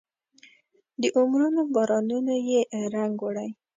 [1.01, 2.59] د عمرونو بارانونو یې
[2.93, 3.49] رنګ وړی